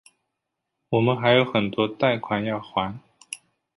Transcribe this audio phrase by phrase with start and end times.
[0.89, 2.99] 我们还有很多贷款要还